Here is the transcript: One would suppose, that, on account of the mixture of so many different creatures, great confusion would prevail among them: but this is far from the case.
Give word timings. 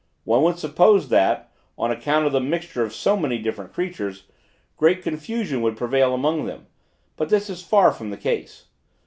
One 0.23 0.41
would 0.41 0.57
suppose, 0.57 1.09
that, 1.09 1.51
on 1.77 1.91
account 1.91 2.25
of 2.25 2.31
the 2.31 2.39
mixture 2.39 2.81
of 2.81 2.91
so 2.91 3.15
many 3.15 3.37
different 3.37 3.71
creatures, 3.71 4.23
great 4.75 5.03
confusion 5.03 5.61
would 5.61 5.77
prevail 5.77 6.15
among 6.15 6.45
them: 6.45 6.65
but 7.17 7.29
this 7.29 7.51
is 7.51 7.61
far 7.61 7.91
from 7.91 8.09
the 8.09 8.17
case. 8.17 8.65